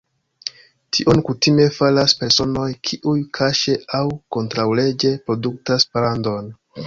Tion 0.95 1.19
kutime 1.27 1.67
faras 1.75 2.15
personoj, 2.21 2.63
kiuj 2.89 3.15
kaŝe 3.39 3.77
aŭ 3.99 4.01
kontraŭleĝe 4.37 5.13
produktas 5.29 5.87
brandon. 5.93 6.51